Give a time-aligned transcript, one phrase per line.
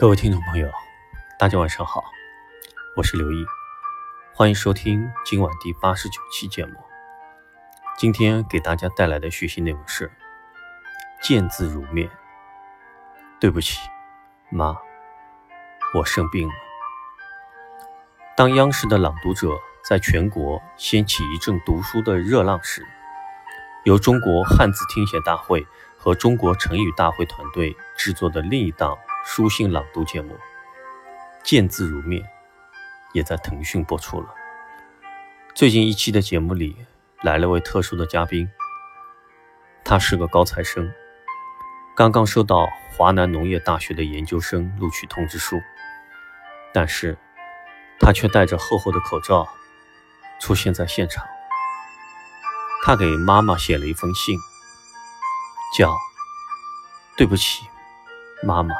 [0.00, 0.66] 各位听众朋友，
[1.38, 2.02] 大家晚上好，
[2.96, 3.44] 我是刘毅，
[4.32, 6.72] 欢迎收听今晚第八十九期节目。
[7.98, 10.10] 今天给大家带来的学习内容是
[11.20, 12.08] “见字如面”。
[13.38, 13.78] 对不起，
[14.48, 14.74] 妈，
[15.92, 16.54] 我生病了。
[18.34, 19.48] 当央视的《朗读者》
[19.86, 22.86] 在全国掀起一阵读书的热浪时，
[23.84, 25.66] 由中国汉字听写大会
[25.98, 28.96] 和中国成语大会团队制作的另一档。
[29.22, 30.34] 书信朗读节目
[31.44, 32.22] 《见字如面》
[33.12, 34.34] 也在腾讯播出了。
[35.54, 36.74] 最近一期的节目里
[37.20, 38.50] 来了位特殊的嘉宾，
[39.84, 40.90] 他是个高材生，
[41.94, 45.60] 刚刚收到华南农业大学的研究生录取通知书，
[46.72, 47.16] 但是
[48.00, 49.46] 他却戴着厚厚的口罩
[50.40, 51.24] 出现在现场。
[52.82, 54.38] 他给妈妈写了一封信，
[55.76, 55.94] 叫
[57.18, 57.66] “对不起，
[58.42, 58.74] 妈妈”。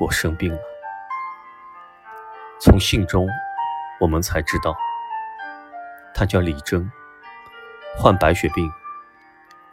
[0.00, 0.58] 我生病了。
[2.58, 3.28] 从信中，
[4.00, 4.74] 我们才知道，
[6.14, 6.90] 他叫李征，
[7.98, 8.70] 患白血病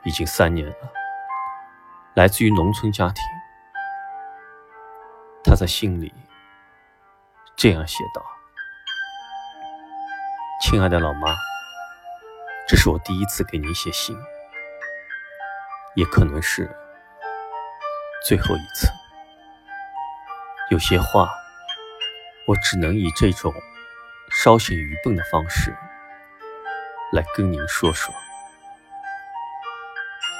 [0.03, 0.75] 已经三年了，
[2.13, 3.23] 来自于农村家庭。
[5.45, 6.13] 他在信里
[7.55, 8.21] 这样写道
[10.61, 11.33] ：“亲爱的老妈，
[12.67, 14.17] 这是我第一次给你写信，
[15.95, 16.69] 也可能是
[18.25, 18.91] 最后一次。”
[20.69, 21.29] 有些话，
[22.45, 23.53] 我只能以这种
[24.29, 25.73] 稍显愚笨的方式
[27.13, 28.13] 来跟您说说。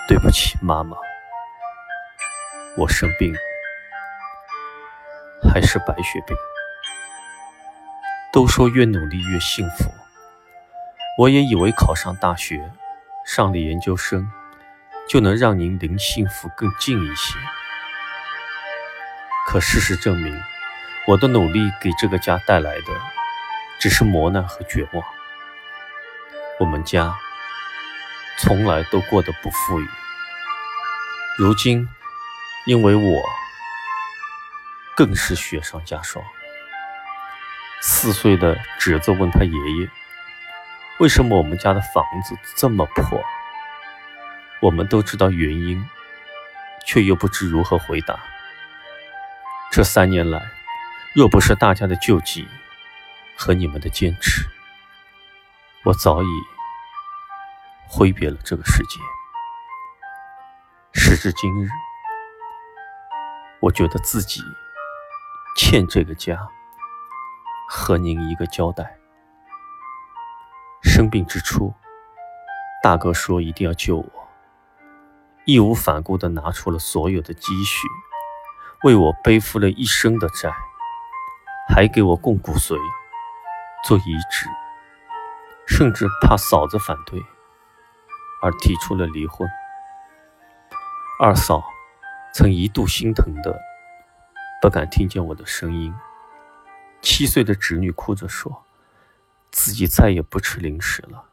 [0.06, 0.98] 对不起，妈妈，
[2.78, 3.40] 我生病了，
[5.50, 6.36] 还是白血病。
[8.34, 9.90] 都说越努力越幸福，
[11.18, 12.70] 我也以为考上大学、
[13.26, 14.30] 上了研究生，
[15.08, 17.38] 就能让您离幸福更近一些。
[19.48, 20.38] 可事实证明，
[21.08, 22.88] 我的努力给这个家带来的
[23.80, 25.02] 只是磨难和绝望。
[26.60, 27.16] 我们家
[28.40, 29.88] 从来都过得不富裕，
[31.38, 31.88] 如今
[32.66, 33.24] 因为我
[34.98, 36.22] 更是雪上加霜。
[37.80, 39.90] 四岁的侄子问他爷爷
[41.00, 43.24] ：“为什么我们家的房子这么破？”
[44.60, 45.88] 我们都知道原因，
[46.86, 48.20] 却又不知如何回答。
[49.78, 50.42] 这三年来，
[51.14, 52.48] 若不是大家的救济
[53.38, 54.50] 和你们的坚持，
[55.84, 56.28] 我早已
[57.88, 59.00] 挥别了这个世界。
[61.00, 61.70] 时至今日，
[63.60, 64.42] 我觉得自己
[65.56, 66.48] 欠这个家
[67.70, 68.98] 和您一个交代。
[70.82, 71.72] 生病之初，
[72.82, 74.28] 大哥说一定要救我，
[75.46, 77.88] 义无反顾地拿出了所有的积蓄。
[78.84, 80.54] 为我背负了一生的债，
[81.68, 82.78] 还给我供骨髓、
[83.84, 84.48] 做移植，
[85.66, 87.20] 甚至怕嫂子反对，
[88.44, 89.50] 而提出了离婚。
[91.20, 91.64] 二嫂
[92.34, 93.60] 曾一度心疼的
[94.62, 95.94] 不敢听见我的声音。
[97.02, 98.64] 七岁的侄女哭着说，
[99.50, 101.26] 自己再也不吃零食了，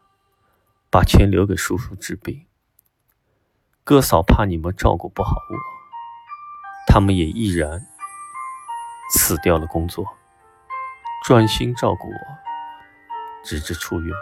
[0.90, 2.46] 把钱留给叔叔治病。
[3.84, 5.73] 哥嫂怕你们照顾不好我。
[6.94, 7.84] 他们也毅然
[9.10, 10.06] 辞掉了工作，
[11.24, 12.18] 专心照顾我，
[13.42, 14.16] 直至出院。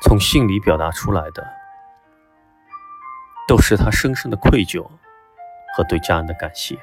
[0.00, 1.46] 从信里表达出来的，
[3.46, 4.90] 都是他深深的愧疚
[5.76, 6.78] 和对家人的感谢。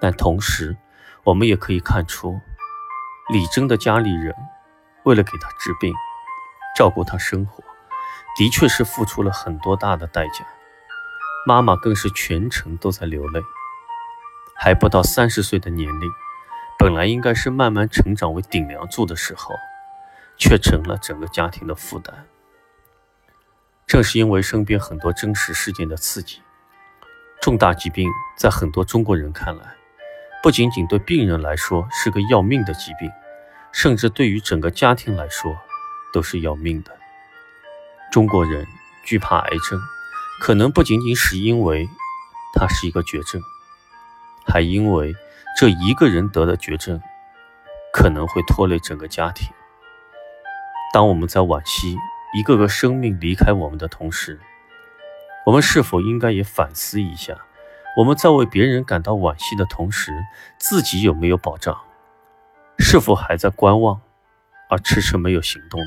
[0.00, 0.76] 但同时，
[1.22, 2.40] 我们也可以看出，
[3.28, 4.34] 李征的家里人
[5.04, 5.94] 为了给他治病、
[6.74, 7.62] 照顾他生活，
[8.36, 10.44] 的确是付出了很多大的代价。
[11.46, 13.42] 妈妈更是全程都在流泪，
[14.56, 16.10] 还不到三十岁的年龄，
[16.78, 19.54] 本来应该是慢慢成长为顶梁柱的时候，
[20.38, 22.26] 却成了整个家庭的负担。
[23.86, 26.40] 正是因为身边很多真实事件的刺激，
[27.42, 28.08] 重大疾病
[28.38, 29.74] 在很多中国人看来，
[30.42, 33.12] 不仅仅对病人来说是个要命的疾病，
[33.70, 35.54] 甚至对于整个家庭来说
[36.10, 36.96] 都是要命的。
[38.10, 38.66] 中国人
[39.04, 39.78] 惧怕癌症。
[40.40, 41.88] 可能不仅仅是因为
[42.54, 43.40] 它是一个绝症，
[44.46, 45.14] 还因为
[45.58, 47.00] 这一个人得的绝症
[47.92, 49.48] 可能会拖累整个家庭。
[50.92, 51.96] 当我们在惋惜
[52.34, 54.38] 一个个生命离开我们的同时，
[55.46, 57.36] 我们是否应该也反思一下，
[57.96, 60.12] 我们在为别人感到惋惜的同时，
[60.58, 61.80] 自己有没有保障？
[62.78, 64.00] 是否还在观望，
[64.68, 65.86] 而迟迟没有行动呢？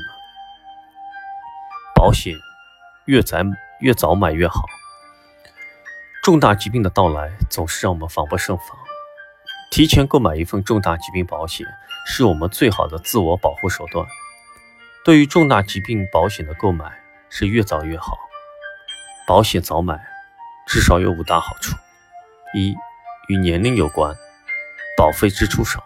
[1.94, 2.34] 保险
[3.04, 3.42] 越早
[3.80, 4.64] 越早买越好。
[6.22, 8.66] 重大疾病的到来总是让我们防不胜防。
[9.70, 11.66] 提前购买一份重大疾病保险，
[12.06, 14.06] 是我们最好的自我保护手段。
[15.04, 18.18] 对于重大疾病保险的购买，是越早越好。
[19.26, 20.00] 保险早买，
[20.66, 21.76] 至少有五大好处：
[22.54, 22.74] 一、
[23.28, 24.14] 与年龄有关，
[24.96, 25.84] 保费支出少。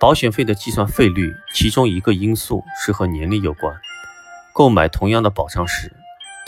[0.00, 3.80] 保险费的计算费率，其中一个因素是和年龄有关。
[4.52, 5.94] 购买同样的保障时，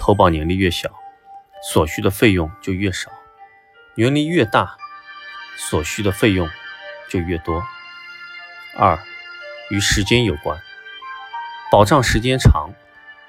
[0.00, 0.90] 投保年龄越小，
[1.62, 3.10] 所需的费用就越少；
[3.94, 4.78] 年龄越大，
[5.58, 6.48] 所需的费用
[7.10, 7.62] 就越多。
[8.78, 8.98] 二、
[9.68, 10.58] 与时间有关，
[11.70, 12.70] 保障时间长。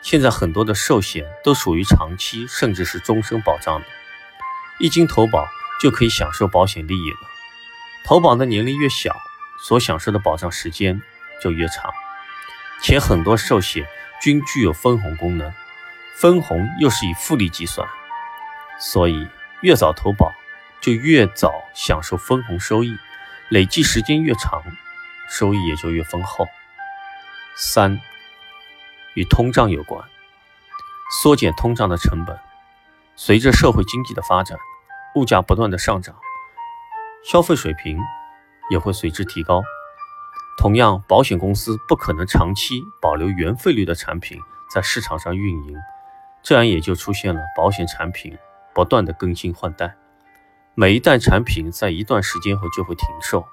[0.02, 3.86] 现在很多的寿险都属于长期甚至是终身保障的，
[4.80, 5.46] 一经投保
[5.82, 7.18] 就可以享受保险利益了。
[8.06, 9.16] 投保的年龄越小，
[9.68, 11.02] 所享受的保障时间
[11.44, 11.94] 就越长，
[12.82, 13.86] 且很多寿险
[14.22, 15.54] 均具有分红功能，
[16.16, 17.88] 分红又是以复利计算，
[18.80, 19.28] 所以
[19.62, 20.32] 越早投保
[20.82, 22.96] 就越早享受分红收益，
[23.50, 24.64] 累计时间越长，
[25.30, 26.48] 收益也就越丰厚。
[27.56, 28.00] 三。
[29.14, 30.02] 与通胀有关，
[31.22, 32.40] 缩减通胀的成本。
[33.18, 34.58] 随着社会经济的发展，
[35.16, 36.16] 物价不断的上涨，
[37.26, 38.00] 消费水平
[38.70, 39.62] 也会随之提高。
[40.58, 44.40] 同样，保险公司不可能长期保留原费率的产品
[44.74, 45.78] 在市场上运营，
[46.44, 48.38] 这样也就出现了保险产品
[48.74, 49.96] 不断的更新换代。
[50.74, 53.46] 每一代产品在一段时间后就会停售，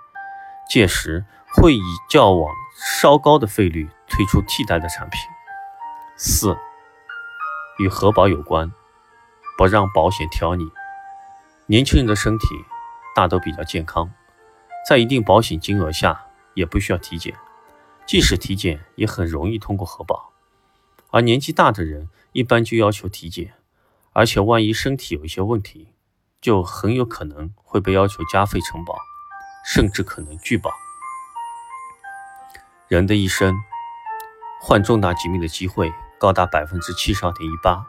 [0.71, 2.55] 届时会以较往
[3.01, 5.21] 稍高的费率推出替代的产品。
[6.17, 6.57] 四，
[7.79, 8.73] 与核保有关，
[9.57, 10.65] 不让保险挑你。
[11.67, 12.47] 年轻人的身体
[13.15, 14.11] 大都比较健康，
[14.89, 17.35] 在一定保险金额下也不需要体检，
[18.07, 20.33] 即使体检也很容易通过核保。
[21.11, 23.55] 而年纪大的人一般就要求体检，
[24.13, 25.95] 而且万一身体有一些问题，
[26.41, 28.97] 就很有可能会被要求加费承保，
[29.65, 30.71] 甚至可能拒保。
[32.89, 33.55] 人的一生
[34.61, 35.93] 患重大疾病的机会。
[36.21, 37.87] 高达百分之七十二点一八，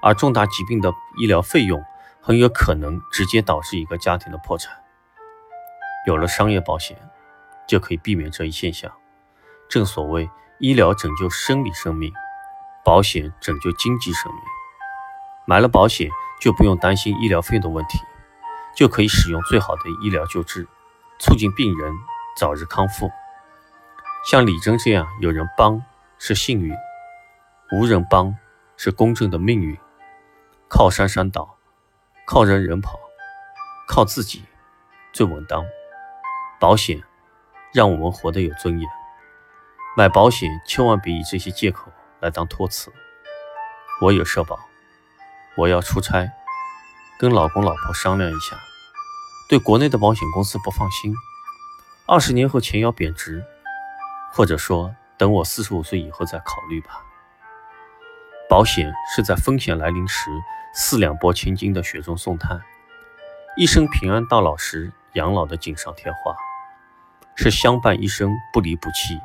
[0.00, 1.82] 而重大疾病的医疗费用
[2.22, 4.72] 很有可能直接导致一个家庭的破产。
[6.06, 6.96] 有了商业保险，
[7.66, 8.92] 就可以避免这一现象。
[9.68, 12.12] 正所谓，医疗拯救生理生命，
[12.84, 14.42] 保险拯救经济生命。
[15.46, 16.10] 买了保险，
[16.40, 17.98] 就不用担心医疗费的问题，
[18.74, 20.66] 就可以使用最好的医疗救治，
[21.18, 21.92] 促进病人
[22.36, 23.10] 早日康复。
[24.24, 25.82] 像李征这样有人帮，
[26.18, 26.74] 是幸运。
[27.72, 28.36] 无人帮
[28.76, 29.78] 是公正的命运，
[30.68, 31.56] 靠山山倒，
[32.26, 32.98] 靠人人跑，
[33.88, 34.44] 靠自己
[35.12, 35.64] 最稳当。
[36.58, 37.02] 保险
[37.72, 38.90] 让我们活得有尊严，
[39.96, 42.92] 买保险千万别以这些借口来当托词。
[44.00, 44.58] 我有社保，
[45.56, 46.30] 我要出差，
[47.18, 48.56] 跟老公老婆商量一下，
[49.48, 51.14] 对国内的保险公司不放心，
[52.06, 53.44] 二十年后钱要贬值，
[54.32, 57.04] 或者说等我四十五岁以后再考虑吧。
[58.48, 60.30] 保险是在风险来临时
[60.74, 62.60] 四两拨千斤的雪中送炭，
[63.56, 66.34] 一生平安到老时养老的锦上添花，
[67.36, 69.20] 是相伴一生不离不弃、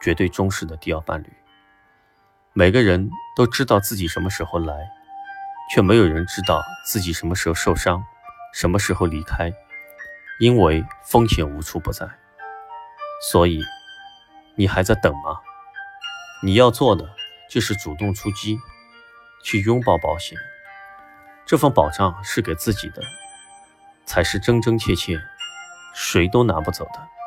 [0.00, 1.30] 绝对忠实的第二伴侣。
[2.58, 4.90] 每个人都知道自己什么时候来，
[5.72, 8.02] 却没有人知道自己什么时候受伤，
[8.52, 9.52] 什么时候离开，
[10.40, 12.04] 因为风险无处不在。
[13.30, 13.62] 所以，
[14.56, 15.38] 你还在等吗？
[16.42, 17.08] 你要做的。
[17.48, 18.58] 就是主动出击，
[19.42, 20.36] 去拥抱保险，
[21.46, 23.00] 这份保障是给自己的，
[24.04, 25.18] 才是真真切切，
[25.94, 27.17] 谁都拿不走的。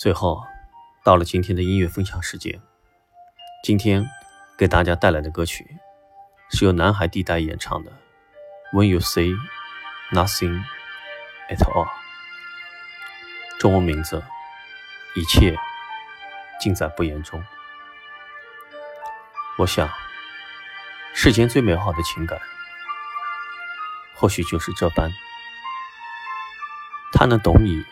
[0.00, 0.42] 最后，
[1.04, 2.58] 到了今天的音乐分享时间，
[3.62, 4.02] 今天
[4.56, 5.76] 给大家带来的歌曲
[6.50, 7.92] 是由南海地带演唱的
[8.74, 9.34] 《When You Say
[10.10, 10.64] Nothing
[11.50, 11.84] at All》。
[13.58, 14.24] 中文名字，
[15.14, 15.54] 一切
[16.58, 17.44] 尽在不言中。
[19.58, 19.86] 我想，
[21.12, 22.40] 世间最美好的情感，
[24.14, 25.12] 或许就是这般。
[27.12, 27.84] 他能懂你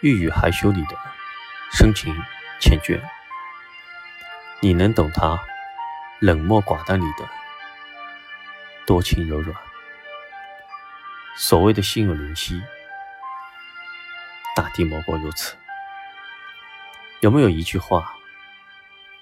[0.00, 0.98] 欲语还休里的
[1.70, 2.14] 深情
[2.60, 3.00] 缱绻，
[4.60, 5.38] 你能懂他
[6.18, 7.28] 冷漠寡淡里的
[8.86, 9.56] 多情柔软。
[11.36, 12.60] 所谓的心有灵犀。
[14.56, 15.56] 大地莫过如此。
[17.20, 18.12] 有没有一句话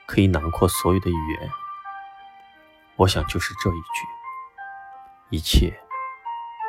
[0.06, 1.50] 可以囊括所有的语言？
[2.94, 4.06] 我想就是这一句：
[5.30, 5.78] 一切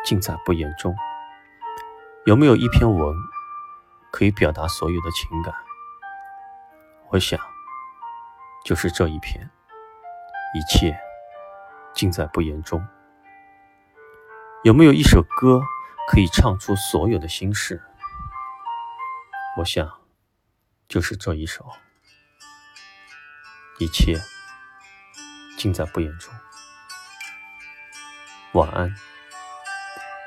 [0.03, 0.93] 尽在不言中。
[2.25, 3.15] 有没有一篇文
[4.11, 5.53] 可以表达所有的情感？
[7.09, 7.39] 我想
[8.65, 9.49] 就是这一篇。
[10.53, 10.97] 一切
[11.93, 12.83] 尽在不言中。
[14.63, 15.61] 有没有一首歌
[16.09, 17.83] 可以唱出所有的心事？
[19.57, 20.01] 我想，
[20.87, 21.65] 就是这一首。
[23.79, 24.15] 一切
[25.57, 26.33] 尽在不言中。
[28.53, 28.95] 晚安，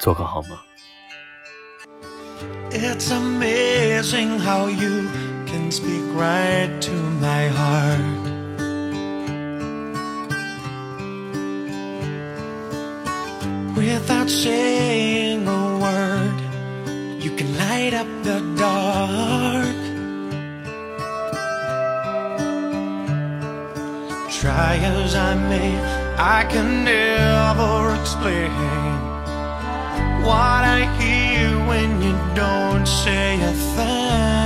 [0.01, 0.59] 做个好梦。
[2.71, 5.09] It's amazing how you
[5.50, 6.92] can speak right to
[7.26, 8.25] my heart.
[13.76, 16.38] Without saying a word,
[17.25, 19.80] you can light up the dark.
[24.40, 25.71] Try as I may,
[26.16, 28.52] I can never explain
[30.23, 34.39] what I hear when you don't say a thing.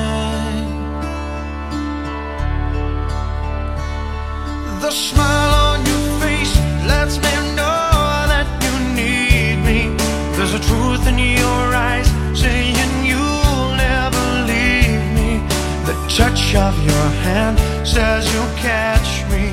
[16.17, 19.47] Touch of your hand says you'll catch me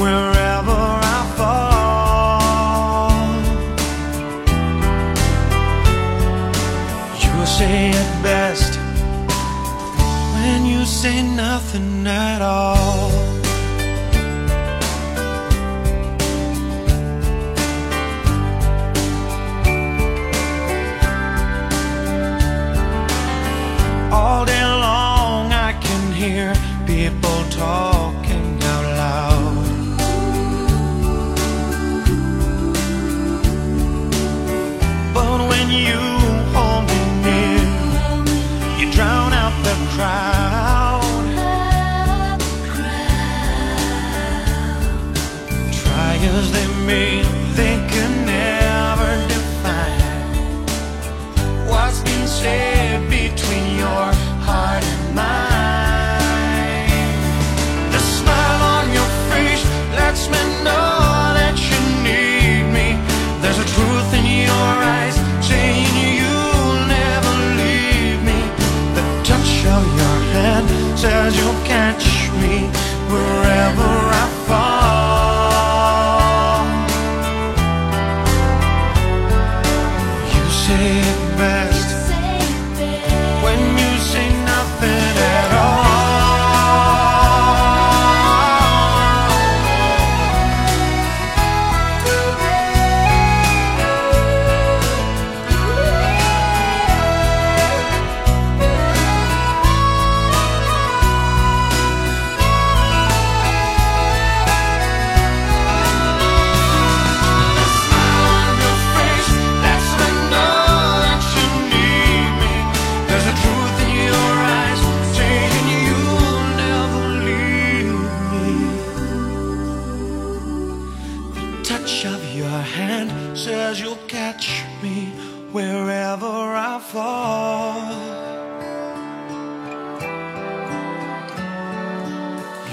[0.00, 0.80] wherever
[1.16, 2.40] I fall.
[7.24, 8.78] You say it best
[10.34, 12.42] when you say nothing at.
[12.42, 13.03] All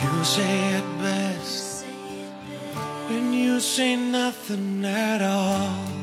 [0.03, 1.85] You say it best
[3.07, 6.00] when you say nothing at all.